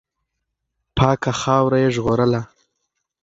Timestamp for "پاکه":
0.97-1.31